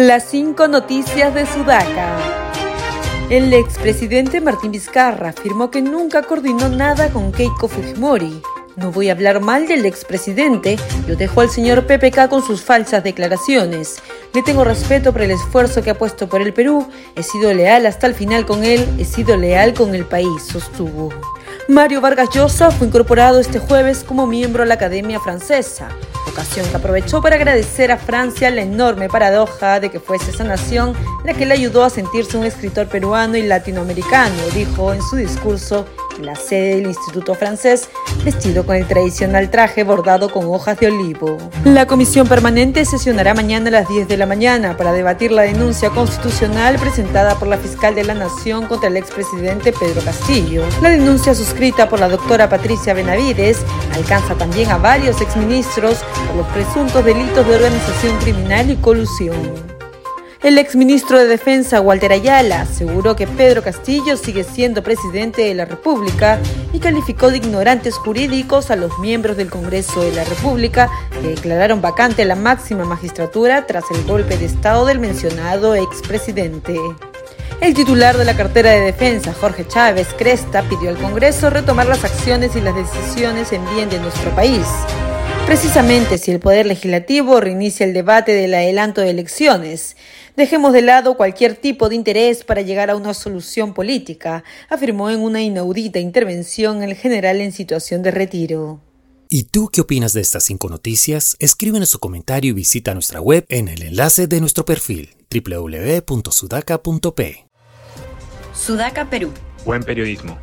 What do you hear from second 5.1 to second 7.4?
afirmó que nunca coordinó nada con